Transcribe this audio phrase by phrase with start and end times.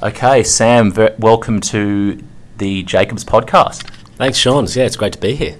[0.00, 2.22] Okay, Sam, welcome to
[2.56, 3.82] the Jacobs podcast.
[4.14, 4.64] Thanks, Sean.
[4.66, 5.58] Yeah, it's great to be here.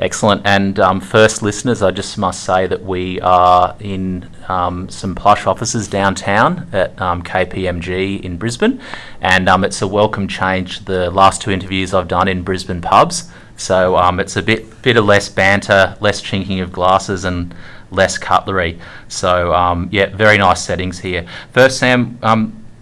[0.00, 0.42] Excellent.
[0.44, 5.46] And um, first, listeners, I just must say that we are in um, some plush
[5.46, 8.80] offices downtown at um, KPMG in Brisbane,
[9.20, 12.80] and um, it's a welcome change to the last two interviews I've done in Brisbane
[12.80, 13.30] pubs.
[13.56, 17.54] So um, it's a bit bit of less banter, less chinking of glasses, and
[17.92, 18.80] less cutlery.
[19.06, 21.24] So um, yeah, very nice settings here.
[21.52, 22.18] First, Sam.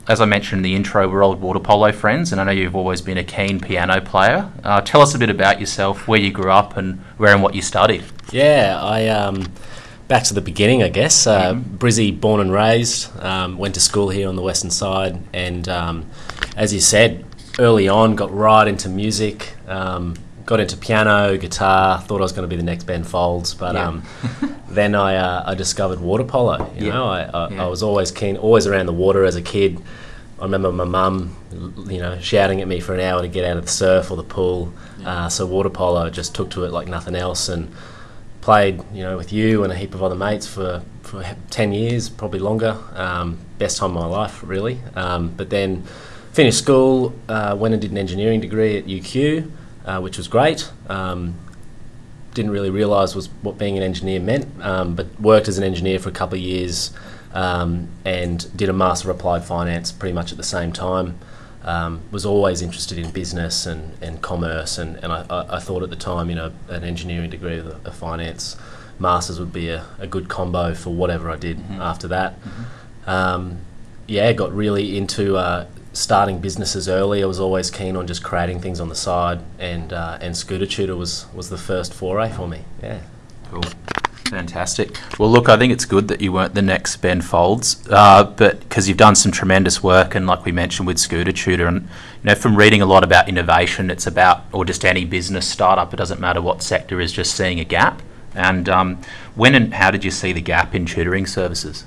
[0.07, 2.77] As I mentioned in the intro, we're old water polo friends, and I know you've
[2.77, 4.53] always been a keen piano player.
[4.63, 7.55] Uh, tell us a bit about yourself, where you grew up, and where and what
[7.55, 8.05] you studied.
[8.31, 9.51] Yeah, I um,
[10.07, 11.27] back to the beginning, I guess.
[11.27, 11.77] Uh, mm-hmm.
[11.77, 16.11] Brizzy, born and raised, um, went to school here on the western side, and um,
[16.55, 17.25] as you said,
[17.59, 19.55] early on, got right into music.
[19.67, 20.17] Um,
[20.47, 22.01] got into piano, guitar.
[22.01, 23.89] Thought I was going to be the next Ben Folds, but yeah.
[23.89, 24.03] um,
[24.69, 26.71] then I, uh, I discovered water polo.
[26.77, 26.93] You yeah.
[26.93, 27.65] know, I, I, yeah.
[27.65, 29.81] I, was always keen, always around the water as a kid.
[30.39, 31.37] I remember my mum,
[31.89, 34.17] you know, shouting at me for an hour to get out of the surf or
[34.17, 34.73] the pool.
[35.05, 37.73] Uh, so water polo just took to it like nothing else, and
[38.41, 42.11] played, you know, with you and a heap of other mates for, for ten years,
[42.11, 42.79] probably longer.
[42.95, 44.81] Um, best time of my life, really.
[44.95, 45.85] Um, but then
[46.33, 49.51] finished school, uh, went and did an engineering degree at UQ
[49.85, 50.71] uh, which was great.
[50.89, 51.35] Um,
[52.35, 55.99] didn't really realise was what being an engineer meant, um, but worked as an engineer
[55.99, 56.93] for a couple of years
[57.33, 61.19] um, and did a Master of Applied Finance pretty much at the same time.
[61.63, 65.89] Um, was always interested in business and, and commerce, and, and I, I, thought at
[65.89, 68.59] the time, you know, an engineering degree of a finance
[68.99, 71.81] masters would be a, a good combo for whatever I did mm-hmm.
[71.81, 72.39] after that.
[72.39, 73.11] Mm-hmm.
[73.11, 73.59] Um,
[74.07, 78.61] yeah, got really into uh, starting businesses early, I was always keen on just creating
[78.61, 82.47] things on the side, and uh, and Scooter Tutor was was the first foray for
[82.47, 82.63] me.
[82.83, 83.01] Yeah.
[83.51, 83.63] Cool.
[84.27, 84.99] Fantastic.
[85.19, 88.59] Well, look, I think it's good that you weren't the next Ben Folds, uh, but
[88.61, 91.89] because you've done some tremendous work, and like we mentioned with Scooter Tutor, and you
[92.25, 95.93] know, from reading a lot about innovation, it's about or just any business startup.
[95.93, 98.03] It doesn't matter what sector is, just seeing a gap.
[98.35, 99.01] And um,
[99.37, 101.85] when and how did you see the gap in tutoring services?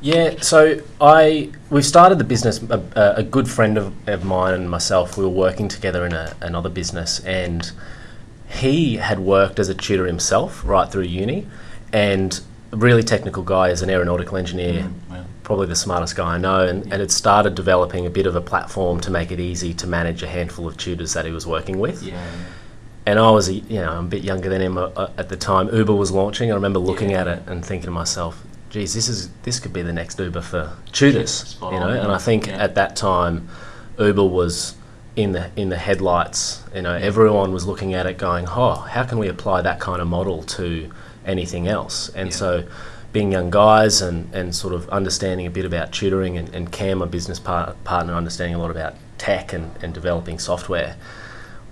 [0.00, 2.62] Yeah, so I we started the business.
[2.62, 6.34] A, a good friend of, of, mine and myself, we were working together in a,
[6.40, 7.70] another business, and
[8.48, 11.46] he had worked as a tutor himself right through uni,
[11.92, 12.40] and
[12.72, 15.24] a really technical guy as an aeronautical engineer, mm, yeah.
[15.42, 18.40] probably the smartest guy I know, and, and had started developing a bit of a
[18.40, 21.78] platform to make it easy to manage a handful of tutors that he was working
[21.78, 22.02] with.
[22.02, 22.24] Yeah.
[23.06, 25.74] And I was, you know, I'm a bit younger than him uh, at the time.
[25.74, 26.52] Uber was launching.
[26.52, 27.22] I remember looking yeah.
[27.22, 30.40] at it and thinking to myself, geez, this is this could be the next Uber
[30.40, 31.88] for tutors, you know.
[31.88, 32.62] and I think yeah.
[32.62, 33.48] at that time,
[33.98, 34.74] Uber was
[35.16, 36.62] in the in the headlights.
[36.74, 40.00] You know, everyone was looking at it, going, "Oh, how can we apply that kind
[40.00, 40.90] of model to
[41.26, 42.36] anything else?" And yeah.
[42.36, 42.64] so,
[43.12, 46.98] being young guys and, and sort of understanding a bit about tutoring, and, and Cam,
[46.98, 50.96] my business par- partner, understanding a lot about tech and, and developing software,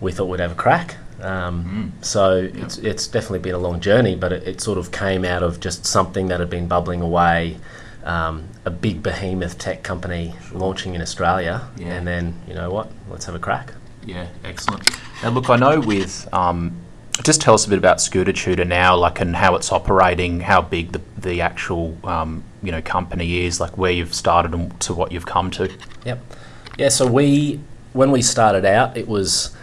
[0.01, 0.97] we thought we'd have a crack.
[1.21, 2.05] Um, mm.
[2.05, 2.55] So yep.
[2.55, 5.59] it's, it's definitely been a long journey, but it, it, sort of came out of
[5.61, 7.59] just something that had been bubbling away.
[8.05, 11.95] Um, a big behemoth tech company launching in Australia, yeah.
[11.95, 12.91] and then you know what?
[13.11, 13.75] Let's have a crack.
[14.07, 14.89] Yeah, excellent.
[15.23, 16.75] Now, look, I know with um,
[17.25, 20.63] just tell us a bit about Scooter Tutor now, like and how it's operating, how
[20.63, 24.95] big the the actual um, you know company is, like where you've started and to
[24.95, 25.71] what you've come to.
[26.05, 26.21] Yep.
[26.79, 26.89] Yeah.
[26.89, 27.61] So we
[27.93, 29.55] when we started out, it was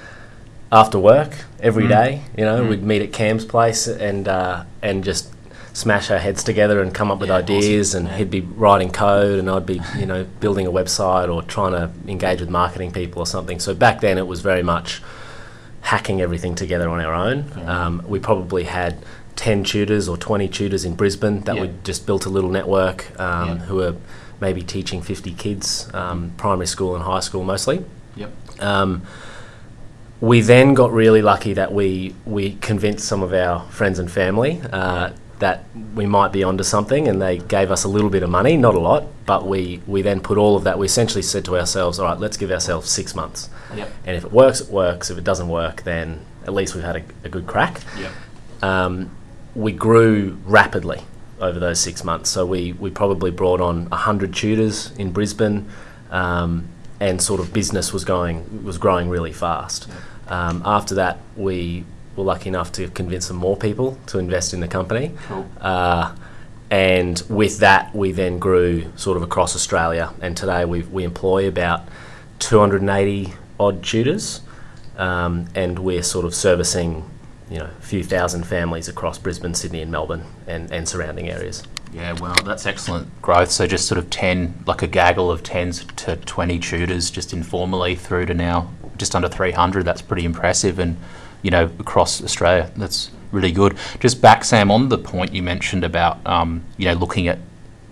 [0.76, 1.90] after work every mm.
[1.90, 2.22] day.
[2.38, 2.70] You know, mm.
[2.70, 5.32] we'd meet at Cam's place and uh, and just
[5.74, 7.96] smash our heads together and come up with ideas.
[7.96, 8.06] Awesome.
[8.06, 8.18] And yeah.
[8.18, 11.92] he'd be writing code, and I'd be you know building a website or trying to
[12.10, 13.60] engage with marketing people or something.
[13.60, 15.02] So back then, it was very much
[15.82, 17.52] hacking everything together on our own.
[17.66, 18.98] Um, we probably had.
[19.36, 23.60] 10 tutors or 20 tutors in Brisbane that we just built a little network um,
[23.60, 23.94] who were
[24.40, 27.84] maybe teaching 50 kids, um, primary school and high school mostly.
[28.16, 28.32] Yep.
[28.62, 29.02] Um,
[30.26, 34.60] we then got really lucky that we we convinced some of our friends and family
[34.74, 38.30] uh, that we might be onto something, and they gave us a little bit of
[38.30, 40.80] money, not a lot, but we we then put all of that.
[40.80, 43.92] We essentially said to ourselves, "All right, let's give ourselves six months, yep.
[44.06, 45.12] and if it works, it works.
[45.12, 48.12] If it doesn't work, then at least we've had a, a good crack." Yep.
[48.64, 49.12] Um,
[49.54, 51.02] we grew rapidly
[51.40, 55.70] over those six months, so we we probably brought on hundred tutors in Brisbane.
[56.10, 56.70] Um,
[57.00, 59.88] and sort of business was going was growing really fast.
[60.28, 61.86] Um, after that, we
[62.16, 65.12] were lucky enough to convince some more people to invest in the company.
[65.28, 65.50] Cool.
[65.60, 66.16] Uh,
[66.72, 70.14] and with that, we then grew sort of across Australia.
[70.22, 71.82] And today we we employ about
[72.40, 74.42] 280 odd tutors,
[74.98, 77.10] um, and we're sort of servicing
[77.50, 81.64] you know a few thousand families across Brisbane, Sydney, and Melbourne, and, and surrounding areas.
[81.94, 83.52] Yeah, well, that's excellent growth.
[83.52, 87.96] So just sort of 10, like a gaggle of 10 to 20 tutors just informally
[87.96, 89.86] through to now just under 300.
[89.86, 90.80] That's pretty impressive.
[90.80, 90.98] And,
[91.42, 93.78] you know, across Australia, that's really good.
[94.00, 97.40] Just back, Sam, on the point you mentioned about, um, you know, looking at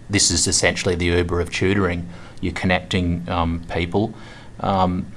[0.09, 2.07] this is essentially the Uber of tutoring.
[2.41, 4.13] You're connecting um, people.
[4.59, 5.07] Um,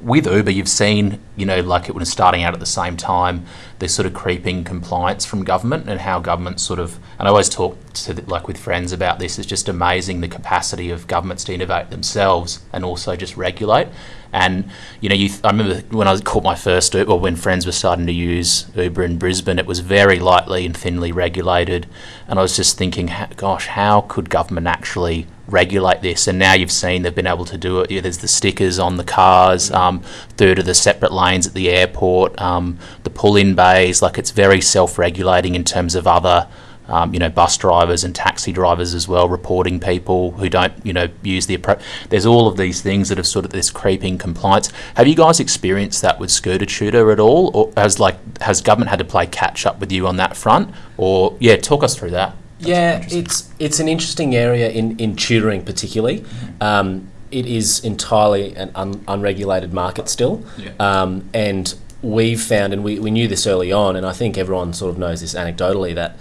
[0.00, 3.44] with Uber, you've seen, you know, like it was starting out at the same time,
[3.78, 7.48] there's sort of creeping compliance from government and how government sort of, and I always
[7.48, 9.38] talk to the, like with friends about this.
[9.38, 13.88] It's just amazing the capacity of governments to innovate themselves and also just regulate.
[14.32, 14.70] And
[15.00, 17.72] you know, you th- I remember when I caught my first Uber, when friends were
[17.72, 21.88] starting to use Uber in Brisbane, it was very lightly and thinly regulated,
[22.28, 26.26] and I was just thinking, gosh, how could government actually regulate this?
[26.26, 27.90] And now you've seen they've been able to do it.
[27.90, 30.00] Yeah, there's the stickers on the cars, um,
[30.36, 34.02] third of the separate lanes at the airport, um, the pull-in bays.
[34.02, 36.48] Like it's very self-regulating in terms of other
[36.90, 40.92] um, you know, bus drivers and taxi drivers as well, reporting people who don't, you
[40.92, 41.80] know, use the approach.
[42.08, 44.72] There's all of these things that have sort of this creeping compliance.
[44.96, 48.90] Have you guys experienced that with Scooter Tutor at all, or has like has government
[48.90, 50.74] had to play catch up with you on that front?
[50.96, 52.36] Or yeah, talk us through that.
[52.60, 56.20] Yeah, it's it's an interesting area in in tutoring particularly.
[56.20, 56.62] Mm-hmm.
[56.62, 60.72] Um, it is entirely an un- unregulated market still, yeah.
[60.80, 61.72] um, and
[62.02, 64.98] we've found, and we, we knew this early on, and I think everyone sort of
[64.98, 66.16] knows this anecdotally that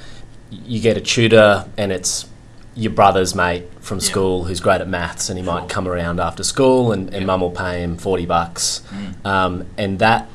[0.51, 2.27] you get a tutor and it's
[2.75, 6.43] your brother's mate from school who's great at maths and he might come around after
[6.43, 8.81] school and, and mum will pay him 40 bucks.
[8.89, 9.25] Mm.
[9.25, 10.29] Um, and that,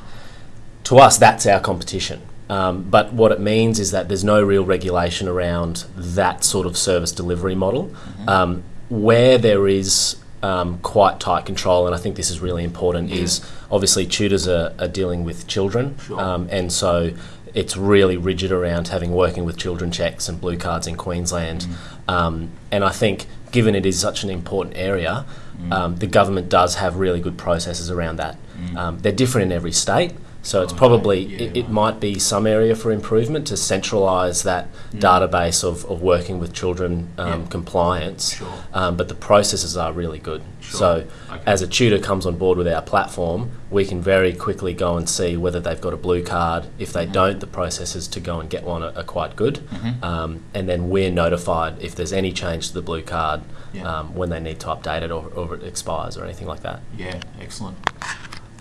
[0.85, 2.21] to us, that's our competition.
[2.49, 6.77] Um, but what it means is that there's no real regulation around that sort of
[6.77, 7.85] service delivery model.
[7.85, 8.29] Mm-hmm.
[8.29, 13.09] Um, where there is um, quite tight control, and I think this is really important,
[13.09, 13.23] yeah.
[13.23, 15.97] is obviously tutors are, are dealing with children.
[15.99, 16.21] Sure.
[16.21, 17.13] Um, and so
[17.55, 21.63] it's really rigid around having working with children checks and blue cards in Queensland.
[21.63, 22.13] Mm.
[22.13, 25.25] Um, and I think, given it is such an important area,
[25.57, 25.73] mm.
[25.73, 28.37] um, the government does have really good processes around that.
[28.59, 28.77] Mm.
[28.77, 30.13] Um, they're different in every state.
[30.45, 34.69] So it's probably yeah, it, it, might be some area for improvement to centralise that
[34.93, 35.01] mm.
[35.01, 37.49] database of, of working with children um, yeah.
[37.49, 38.35] compliance.
[38.35, 38.53] Sure.
[38.75, 40.43] Um, but the processes are really good.
[40.61, 40.79] Sure.
[40.79, 41.43] So okay.
[41.47, 45.09] as a tutor comes on board with our platform, we can very quickly go and
[45.09, 46.67] see whether they've got a blue card.
[46.79, 47.13] If they mm-hmm.
[47.13, 49.55] don't, the processes to go and get one are, are quite good.
[49.55, 50.05] Mm-hmm.
[50.05, 53.41] Um, and then we're notified if there's any change to the blue card
[53.73, 54.01] yeah.
[54.01, 56.81] Um, when they need to update it or, or it expires or anything like that.
[56.97, 57.77] Yeah, excellent.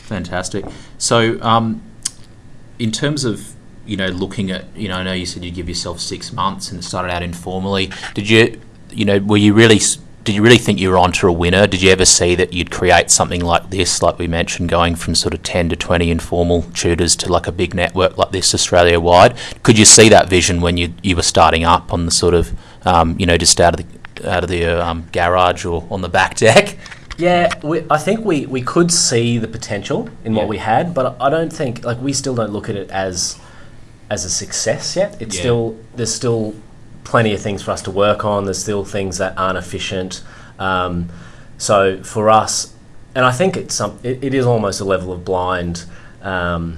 [0.03, 0.65] Fantastic.
[0.97, 1.81] So, um,
[2.77, 3.53] in terms of
[3.85, 6.71] you know looking at you know I know you said you give yourself six months
[6.71, 7.91] and it started out informally.
[8.13, 8.59] Did you
[8.91, 9.79] you know were you really
[10.23, 11.67] did you really think you were onto a winner?
[11.67, 15.15] Did you ever see that you'd create something like this, like we mentioned, going from
[15.15, 19.01] sort of 10 to 20 informal tutors to like a big network like this Australia
[19.01, 19.35] wide?
[19.63, 22.57] Could you see that vision when you, you were starting up on the sort of,
[22.87, 26.09] um, you know, just out of the, out of the um, garage or on the
[26.09, 26.77] back deck?
[27.17, 30.39] Yeah, we, I think we, we could see the potential in yeah.
[30.39, 33.39] what we had, but I don't think like we still don't look at it as
[34.09, 35.21] as a success yet.
[35.21, 35.41] It's yeah.
[35.41, 36.55] still there's still
[37.03, 38.45] plenty of things for us to work on.
[38.45, 40.23] There's still things that aren't efficient.
[40.59, 41.09] Um,
[41.57, 42.73] so for us,
[43.15, 45.85] and I think it's some it, it is almost a level of blind,
[46.21, 46.77] um,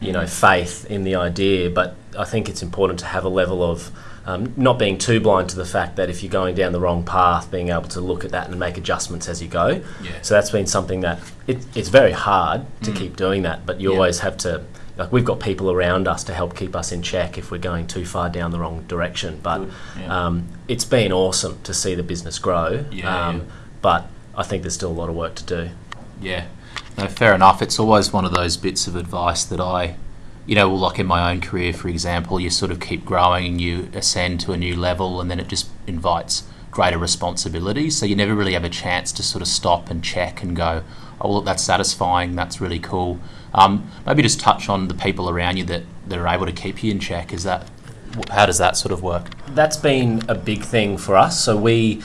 [0.00, 1.68] you know, faith in the idea.
[1.68, 3.90] But I think it's important to have a level of
[4.26, 7.04] um, not being too blind to the fact that if you're going down the wrong
[7.04, 9.82] path, being able to look at that and make adjustments as you go.
[10.02, 10.22] Yeah.
[10.22, 12.96] So that's been something that it, it's very hard to mm.
[12.96, 13.96] keep doing that, but you yeah.
[13.96, 14.64] always have to.
[14.96, 17.86] Like we've got people around us to help keep us in check if we're going
[17.86, 19.40] too far down the wrong direction.
[19.42, 19.66] But
[19.98, 20.26] yeah.
[20.26, 22.84] um, it's been awesome to see the business grow.
[23.30, 23.46] Um,
[23.80, 25.70] but I think there's still a lot of work to do.
[26.20, 26.48] Yeah,
[26.98, 27.62] no, fair enough.
[27.62, 29.96] It's always one of those bits of advice that I
[30.50, 33.60] you know, like in my own career, for example, you sort of keep growing and
[33.60, 36.42] you ascend to a new level, and then it just invites
[36.72, 37.88] greater responsibility.
[37.88, 40.82] So you never really have a chance to sort of stop and check and go,
[41.20, 43.20] oh, look, that's satisfying, that's really cool.
[43.54, 46.82] Um, maybe just touch on the people around you that, that are able to keep
[46.82, 47.32] you in check.
[47.32, 47.70] Is that
[48.32, 49.28] how does that sort of work?
[49.54, 51.40] That's been a big thing for us.
[51.44, 52.02] So we,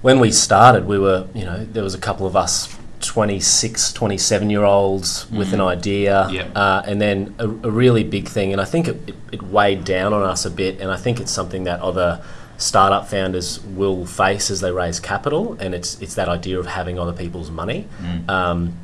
[0.00, 4.50] when we started, we were, you know, there was a couple of us 26, 27
[4.50, 5.66] year olds with an mm.
[5.66, 6.28] idea.
[6.30, 6.52] Yep.
[6.54, 9.84] Uh, and then a, a, really big thing, and I think it, it, it, weighed
[9.84, 12.22] down on us a bit, and I think it's something that other
[12.58, 16.98] startup founders will face as they raise capital, and it's, it's that idea of having
[16.98, 17.86] other people's money.
[18.00, 18.28] Mm.
[18.28, 18.74] Um,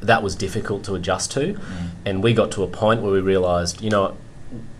[0.00, 1.88] that was difficult to adjust to, mm.
[2.04, 4.16] and we got to a point where we realised, you know,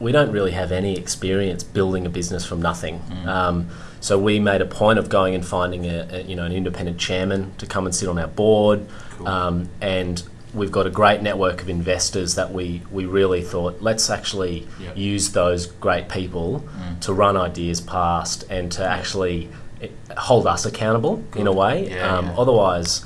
[0.00, 2.98] we don't really have any experience building a business from nothing.
[3.00, 3.26] Mm.
[3.26, 3.70] Um,
[4.02, 6.98] so we made a point of going and finding a, a, you know an independent
[6.98, 9.26] chairman to come and sit on our board, cool.
[9.28, 10.22] um, and
[10.54, 14.96] we've got a great network of investors that we, we really thought let's actually Yep.
[14.98, 16.62] use those great people
[17.00, 19.48] to run ideas past and to actually
[19.80, 21.88] eh, hold us accountable in a way.
[21.88, 22.34] Yeah, um, yeah.
[22.36, 23.02] Otherwise,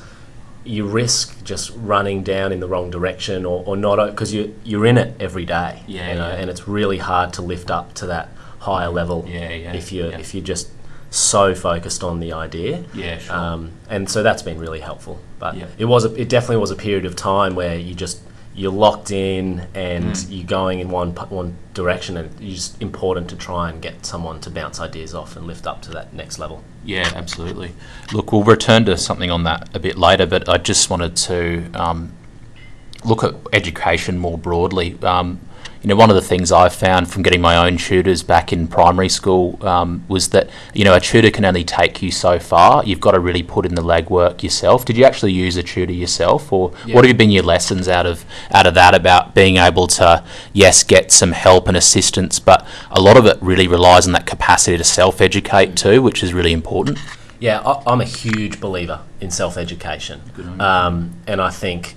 [0.65, 4.85] you risk just running down in the wrong direction or, or not because you you're
[4.87, 5.85] in it every day.
[5.87, 6.35] Yeah, you know, yeah.
[6.41, 10.11] and it's really hard to lift up to that higher level Yeah, yeah, if you're
[10.11, 10.19] yeah.
[10.19, 10.69] if you're just
[11.17, 12.85] so focused on the idea.
[12.95, 13.35] Yeah, sure.
[13.37, 15.19] Um, and so that's been really helpful.
[15.39, 15.67] But Yeah.
[15.79, 18.21] it was a, it definitely was a period of time where you just
[18.55, 20.27] you're locked in and Mm.
[20.31, 24.41] you're going in one one direction, and it's just important to try and get someone
[24.41, 26.63] to bounce ideas off and lift up to that next level.
[26.83, 27.73] Yeah, absolutely.
[28.15, 31.71] Look, we'll return to something on that a bit later, but I just wanted to
[31.75, 32.13] um,
[33.05, 34.97] look at education more broadly.
[35.03, 35.39] Um,
[35.87, 38.67] you know, one of the things I've found from getting my own tutors back in
[38.67, 42.85] primary school um, was that you know a tutor can only take you so far.
[42.85, 44.85] You've got to really put in the legwork yourself.
[44.85, 48.25] Did you actually use a tutor yourself, or what have been your lessons out of
[48.51, 53.01] out of that about being able to yes get some help and assistance, but a
[53.01, 56.53] lot of it really relies on that capacity to self educate too, which is really
[56.53, 56.99] important.
[57.39, 60.21] Yeah, I, I'm a huge believer in self education.
[60.59, 61.95] Um, and I think,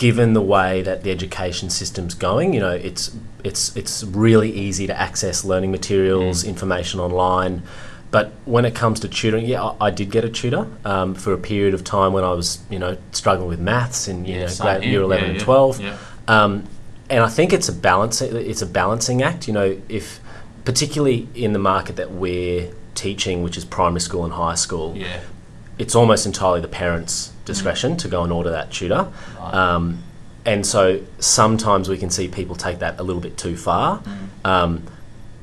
[0.00, 3.14] given the way that the education system's going, you know, it's,
[3.44, 7.62] it's, it's really easy to access learning materials, information online.
[8.10, 11.34] But when it comes to tutoring, yeah, I, I did get a tutor um, for
[11.34, 14.40] a period of time when I was, you know, struggling with maths in you Yeah,
[14.40, 14.92] know, same grade, here.
[14.92, 15.78] year eleven Yeah, and twelve.
[16.26, 16.64] Um,
[17.10, 18.22] and I think it's a balance.
[18.22, 19.46] It's a balancing act.
[19.48, 20.18] You know, if
[20.64, 25.20] particularly in the market that we're teaching, which is primary school and high school, Yeah.
[25.76, 29.02] it's almost entirely the parents' discretion to go and order that tutor.
[29.40, 30.02] Um,
[30.44, 34.02] and so sometimes we can see people take that a little bit too far.
[34.44, 34.84] Um,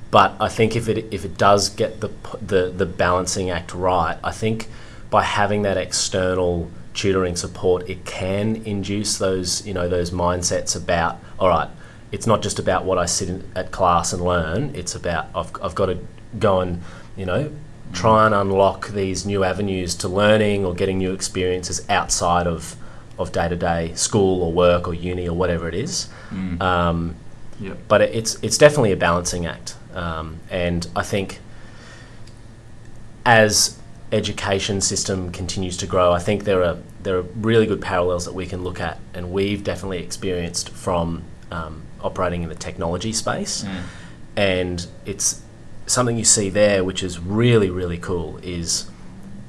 [0.10, 2.10] but I think if it if it does get the
[2.42, 4.68] the the balancing act right, I think
[5.10, 11.20] by having that external tutoring support, it can induce those you know those mindsets about
[11.40, 11.70] all right.
[12.10, 14.74] It's not just about what I sit in, at class and learn.
[14.74, 15.98] It's about I've, I've got to
[16.40, 16.82] go and
[17.18, 17.52] you know
[17.94, 22.76] try and unlock these new avenues to learning or getting new experiences outside of
[23.20, 26.08] of day to day school or work or uni or whatever it is.
[26.62, 27.16] Um,
[27.60, 27.78] Yep.
[27.88, 31.40] but it- it's it's definitely a balancing act, um, and I think
[33.26, 33.78] as
[34.12, 38.34] education system continues to grow, I think there are there are really good parallels that
[38.34, 43.66] we can look at, and we've definitely experienced from um, operating in the technology space,
[44.36, 45.42] and it's
[45.88, 48.90] something you see there, which is really really cool, is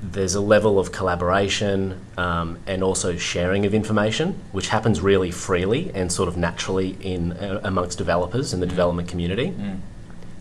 [0.01, 5.91] there's a level of collaboration um, and also sharing of information, which happens really freely
[5.95, 9.53] and sort of naturally in uh, amongst developers in the development community,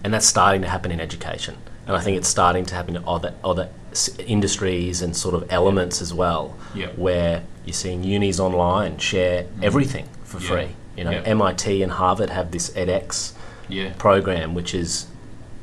[0.03, 1.55] and that's starting to happen in education.
[1.87, 5.45] And I think it's starting to happen in other other s- industries and sort of
[5.49, 6.87] elements as well, Yeah.
[6.95, 10.47] where you're seeing unis online share everything for Yeah.
[10.49, 10.67] free.
[10.97, 11.21] You know, Yeah.
[11.25, 13.33] MIT and Harvard have this edX
[13.69, 13.93] Yeah.
[13.97, 15.07] program, which is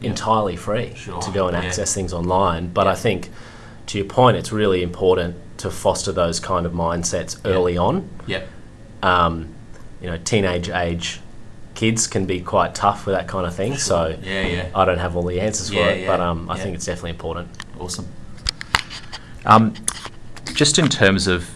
[0.02, 1.62] entirely free Sure, to go and yeah.
[1.64, 2.68] access things online.
[2.72, 2.92] But Yeah.
[2.92, 3.30] I think,
[3.86, 8.08] to your point, it's really important to foster those kind of mindsets early on.
[8.26, 8.48] Yep.
[9.02, 9.48] Um,
[10.00, 11.20] you know, teenage age
[11.74, 13.76] kids can be quite tough with that kind of thing.
[13.76, 14.68] So Yeah, yeah.
[14.74, 16.62] I don't have all the answers Yeah, for it, yeah, but um, I yeah.
[16.62, 17.48] think it's definitely important.
[17.80, 18.06] Awesome.
[19.44, 19.74] Um,
[20.54, 21.50] just in terms of,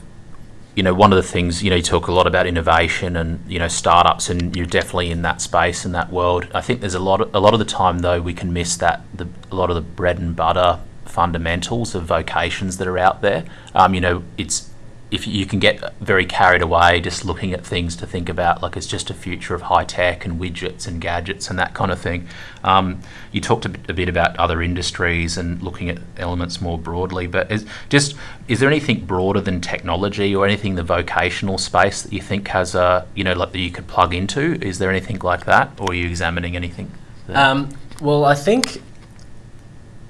[0.79, 3.41] you know, one of the things, you know, you talk a lot about innovation and,
[3.51, 6.47] you know, startups and you're definitely in that space and that world.
[6.55, 8.77] I think there's a lot of, a lot of the time though we can miss
[8.77, 13.23] that, the, a lot of the bread and butter fundamentals of vocations that are out
[13.23, 13.45] there.
[13.75, 14.68] Um, you know, it's,
[15.11, 18.77] if you can get very carried away just looking at things to think about like
[18.77, 21.99] it's just a future of high tech and widgets and gadgets and that kind of
[21.99, 22.29] thing.
[22.63, 23.01] Um,
[23.33, 27.27] you talked a bit, a bit about other industries and looking at elements more broadly,
[27.27, 28.17] but is just
[28.49, 32.49] is there anything broader than technology or anything in the vocational space that you think
[32.49, 34.59] has a you know like that you could plug into?
[34.61, 36.91] Is there anything like that, or are you examining anything?
[37.29, 38.83] Um, well, I think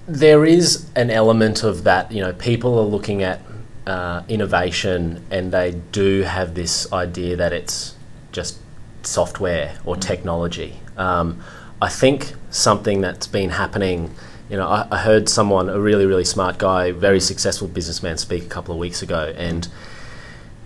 [0.06, 2.10] there is an element of that.
[2.10, 3.40] You know, people are looking at
[3.88, 7.94] uh, innovation, and they do have this idea that it's
[8.32, 8.58] just
[9.02, 10.74] software or technology.
[10.98, 11.42] Um,
[11.80, 14.14] I think something that's been happening.
[14.50, 18.44] You know, I, I heard someone, a really, really smart guy, very successful businessman, speak
[18.44, 19.68] a couple of weeks ago, and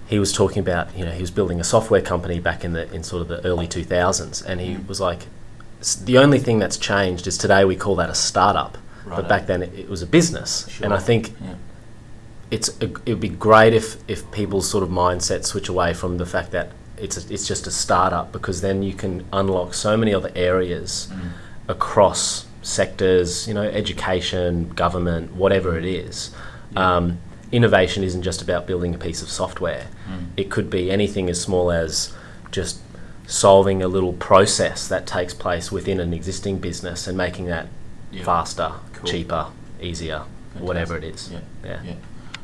[0.08, 2.92] he was talking about you know he was building a software company back in the
[2.92, 5.20] in sort of the early 2000s and he was like
[6.04, 8.76] the only thing that's changed is today we call that a startup
[9.06, 9.22] Righto.
[9.22, 11.06] but back then it, it was a business and i Sure.
[11.06, 11.54] think Yeah.
[12.56, 16.26] It's it would be great if if people's sort of mindset switch away from the
[16.34, 16.66] fact that
[17.04, 21.08] it's a, it's just a startup because then you can unlock so many other areas
[21.10, 21.30] Mm.
[21.68, 26.30] across sectors you know education government whatever it is
[26.76, 27.18] um,
[27.50, 29.86] innovation isn't just about building a piece of software.
[30.10, 30.26] Mm.
[30.38, 32.14] It could be anything as small as
[32.50, 32.80] just
[33.26, 37.66] solving a little process that takes place within an existing business and making that
[38.10, 38.24] Yeah.
[38.24, 39.10] faster, Cool.
[39.10, 39.46] cheaper,
[39.82, 40.22] easier,
[40.58, 41.28] whatever it is.
[41.30, 41.40] Yeah.
[41.62, 41.80] Yeah.
[41.84, 41.94] Yeah.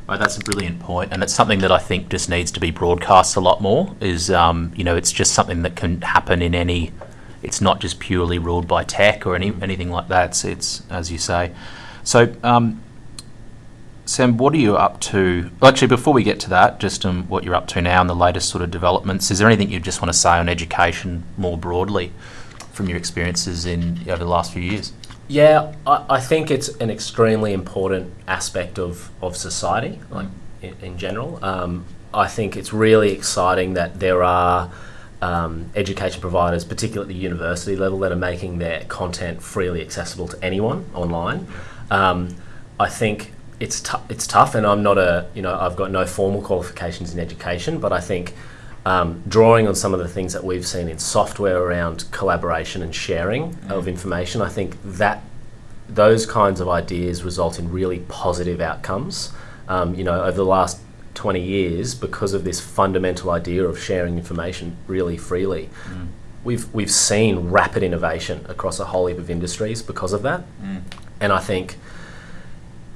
[0.09, 2.71] Right, that's a brilliant point, and it's something that I think just needs to be
[2.71, 3.95] broadcast a lot more.
[4.01, 6.91] Is um, you know, it's just something that can happen in any.
[7.43, 10.29] It's not just purely ruled by tech or any anything like that.
[10.29, 11.53] It's, it's as you say.
[12.03, 12.81] So, um,
[14.05, 15.51] Sam, what are you up to?
[15.59, 18.09] Well, actually, before we get to that, just um, what you're up to now and
[18.09, 19.29] the latest sort of developments.
[19.29, 22.13] Is there anything you just want to say on education more broadly,
[22.71, 24.91] from your experiences in over the last few years?
[25.29, 30.27] Yeah, I, I think it's an extremely important aspect of, of society, like
[30.63, 31.39] in, in general.
[31.45, 34.71] Um, I think it's really exciting that there are
[35.21, 40.27] um, education providers, particularly at the university level, that are making their content freely accessible
[40.29, 41.47] to anyone online.
[41.91, 42.35] Um,
[42.79, 46.41] I think it's it's tough, and I'm not a you know I've got no formal
[46.41, 48.33] qualifications in education, but I think
[48.85, 52.93] um, drawing on some of the things that we've seen in software around collaboration and
[52.95, 55.21] sharing of information, I think that
[55.87, 59.31] those kinds of ideas result in really positive outcomes.
[59.67, 60.79] Um, you know, over the last
[61.15, 65.69] 20 years, because of this fundamental idea of sharing information really freely,
[66.43, 70.43] we've we've seen rapid innovation across a whole heap of industries because of that.
[71.19, 71.77] And I think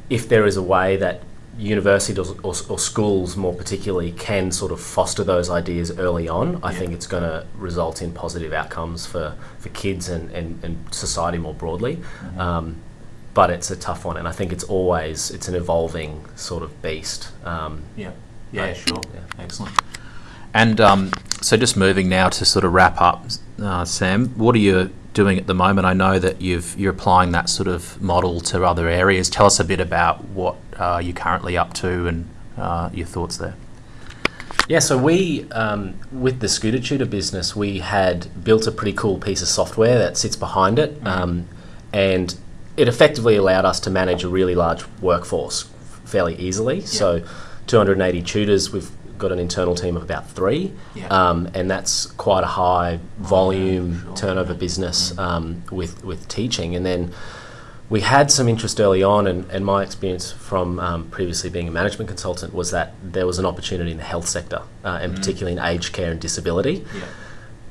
[0.10, 1.22] if there is a way that
[1.57, 6.72] universities or, or, schools more particularly can sort of foster those ideas early on, I
[6.72, 6.79] Yeah.
[6.79, 11.38] think it's going to result in positive outcomes for, for kids and, and, and society
[11.38, 12.00] more broadly.
[12.38, 12.77] Um,
[13.33, 16.81] but it's a tough one, and I think it's always it's an evolving sort of
[16.81, 17.29] beast.
[17.45, 18.12] Um, Yeah.
[18.51, 19.01] Yeah, sure.
[19.13, 19.43] Yeah.
[19.43, 19.74] Excellent.
[20.53, 23.25] And um, so, just moving now to sort of wrap up,
[23.60, 25.86] uh, Sam, what are you doing at the moment?
[25.86, 29.29] I know that you've you're applying that sort of model to other areas.
[29.29, 33.38] Tell us a bit about what uh, you're currently up to and uh, your thoughts
[33.38, 33.55] there.
[34.70, 39.17] Yeah, so we, um, with the Scooter Tutor business, we had built a pretty cool
[39.17, 41.50] piece of software that sits behind it, um,
[41.91, 42.34] and
[42.77, 45.63] it effectively allowed us to manage a really large workforce
[46.05, 46.79] fairly easily.
[46.79, 47.24] So,
[47.67, 48.89] 280 tutors, we've
[49.24, 51.08] got an internal team of about three, Yeah.
[51.08, 54.16] um, and that's quite a high volume sure.
[54.16, 57.12] turnover business um, with with teaching, and then
[57.90, 61.72] we had some interest early on, and, and my experience from um, previously being a
[61.72, 65.51] management consultant was that there was an opportunity in the health sector, uh, and particularly
[65.57, 66.86] in aged care and disability.
[66.96, 67.03] Yeah.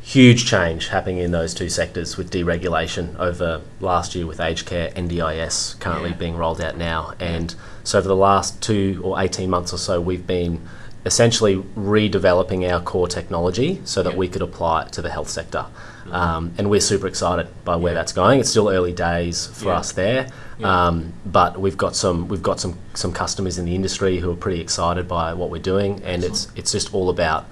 [0.05, 4.91] Huge change happening in those two sectors with deregulation over last year with aged care,
[4.97, 6.17] NDIS currently Yeah.
[6.17, 7.15] being rolled out now.
[7.21, 10.61] And so, over the last two or 18 months or so, we've been
[11.05, 14.19] essentially redeveloping our core technology so that Yeah.
[14.19, 15.67] we could apply it to the health sector.
[16.11, 17.99] Um, and we're super excited by where Yeah.
[18.01, 18.41] that's going.
[18.41, 19.79] It's still early days for Yeah.
[19.79, 20.27] us there,
[20.59, 20.87] Yeah.
[20.89, 24.37] um, but we've got some we've got some some customers in the industry who are
[24.37, 27.47] pretty excited by what we're doing, and it's it's just all about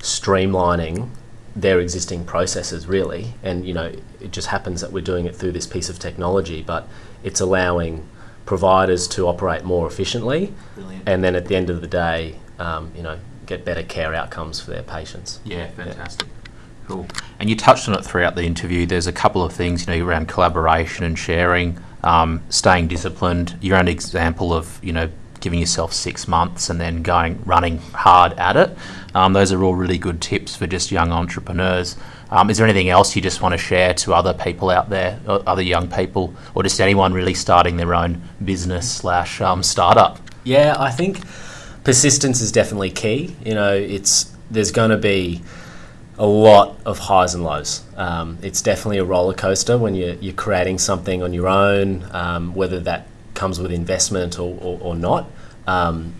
[0.00, 1.08] streamlining
[1.54, 3.34] their existing processes really.
[3.42, 3.90] And you know,
[4.20, 6.86] it just happens that we're doing it through this piece of technology, but
[7.24, 8.04] it's allowing
[8.44, 11.02] providers to operate more efficiently, Brilliant.
[11.08, 14.60] and then at the end of the day, um, you know, get better care outcomes
[14.60, 15.40] for their patients.
[15.44, 16.28] Yeah, fantastic.
[16.88, 17.06] Cool.
[17.40, 18.86] And you touched on it throughout the interview.
[18.86, 23.56] There's a couple of things, you know, around collaboration and sharing, um, staying disciplined.
[23.60, 28.32] Your own example of, you know, giving yourself six months and then going running hard
[28.34, 28.76] at it.
[29.14, 31.96] Um, those are all really good tips for just young entrepreneurs.
[32.30, 35.20] Um, is there anything else you just want to share to other people out there,
[35.28, 40.18] or other young people, or just anyone really starting their own business slash um, startup?
[40.42, 41.24] Yeah, I think
[41.86, 43.36] persistence is definitely key.
[43.44, 45.40] You know, it's there's going to be
[46.18, 47.84] a lot of highs and lows.
[47.96, 52.56] Um, it's definitely a roller coaster when you're, you're creating something on your own, um,
[52.56, 55.30] whether that comes with investment or, or, or not.
[55.68, 56.14] Um,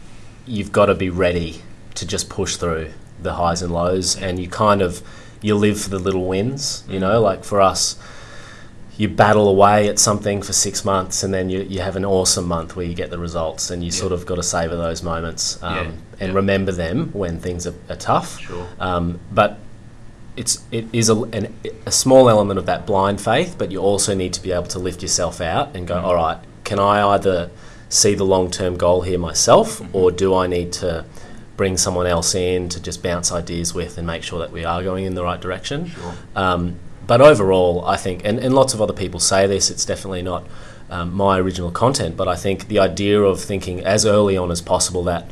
[0.47, 1.63] you've got to be ready
[1.97, 5.03] to just push through the highs and lows, and you kind of
[5.43, 6.85] you live for the little wins.
[6.89, 7.99] You know, like for us,
[8.99, 12.47] you battle away at something for six months and then you, you have an awesome
[12.49, 15.63] month where you get the results and you sort of got to savor those moments
[15.63, 16.37] um, Yeah, and yeah.
[16.37, 18.41] remember them when things are, are tough.
[18.41, 18.67] Sure.
[18.81, 19.59] Um, but
[20.37, 21.55] it's it is a, an,
[21.87, 24.79] a small element of that blind faith, but you also need to be able to
[24.79, 26.05] lift yourself out and go, Mm-hmm.
[26.07, 27.51] all right, can I either
[27.89, 29.97] see the long term goal here myself, Mm-hmm.
[29.97, 31.05] or do I need to
[31.57, 34.83] bring someone else in to just bounce ideas with and make sure that we are
[34.83, 35.89] going in the right direction?
[35.89, 36.15] Sure.
[36.35, 36.77] Um,
[37.07, 40.45] but overall, I think, and, and lots of other people say this, it's definitely not
[40.91, 44.61] um, my original content, but I think the idea of thinking as early on as
[44.61, 45.31] possible that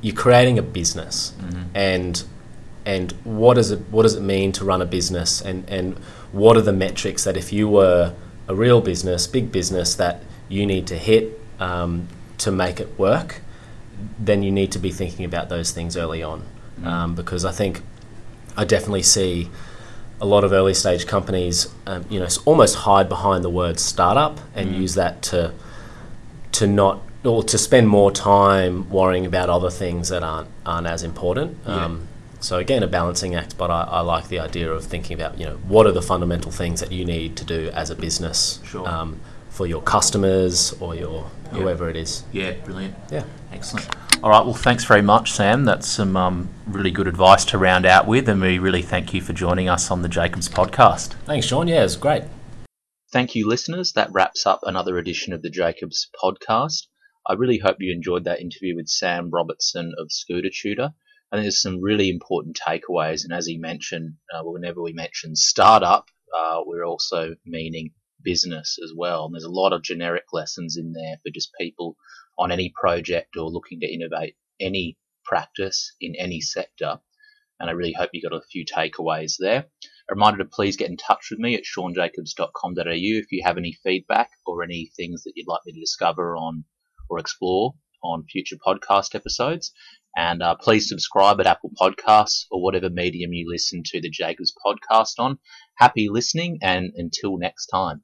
[0.00, 1.34] you're creating a business
[1.74, 2.24] and
[2.86, 5.40] and what does it what does it mean to run a business?
[5.42, 5.98] And, and
[6.32, 8.14] what are the metrics that if you were
[8.48, 13.42] a real business, big business that you need to hit um, to make it work,
[14.18, 16.46] then you need to be thinking about those things early on,
[16.84, 17.82] um, because I think
[18.56, 19.50] I definitely see
[20.20, 24.38] a lot of early stage companies, um, you know, almost hide behind the word startup
[24.54, 25.52] and use that to
[26.52, 31.02] to not or to spend more time worrying about other things that aren't aren't as
[31.02, 31.56] important.
[31.66, 32.06] Um,
[32.40, 35.46] so again, a balancing act, but I, I like the idea of thinking about you
[35.46, 38.88] know what are the fundamental things that you need to do as a business Sure.
[38.88, 42.22] um, for your customers or your whoever it is.
[42.32, 42.94] Yeah, brilliant.
[43.10, 43.24] Yeah.
[43.52, 43.88] Excellent.
[44.22, 44.44] All right.
[44.44, 45.64] Well, thanks very much, Sam.
[45.64, 49.22] That's some um, really good advice to round out with, and we really thank you
[49.22, 51.14] for joining us on the Jacobs podcast.
[51.24, 51.68] Thanks, Sean.
[51.68, 52.24] Yeah, it was great.
[53.14, 53.94] Thank you, listeners.
[53.94, 56.88] That wraps up another edition of the Jacobs podcast.
[57.26, 60.90] I really hope you enjoyed that interview with Sam Robertson of Scooter Tutor.
[61.32, 65.34] I think there's some really important takeaways, and as he mentioned, uh, whenever we mention
[65.34, 69.24] startup, uh, we're also meaning business as well.
[69.24, 71.96] And there's a lot of generic lessons in there for just people
[72.40, 76.98] on any project or looking to innovate any practice in any sector.
[77.60, 79.66] And I really hope you got a few takeaways there.
[80.08, 83.76] A reminder to please get in touch with me at seanjacobs.com.au if you have any
[83.84, 86.64] feedback or any things that you'd like me to discover on
[87.10, 89.72] or explore on future podcast episodes.
[90.16, 94.54] And uh, please subscribe at Apple Podcasts or whatever medium you listen to the Jacobs
[94.64, 95.38] podcast on.
[95.76, 98.02] Happy listening and until next time.